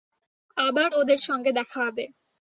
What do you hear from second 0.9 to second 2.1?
ওদের সঙ্গে দেখা হবে।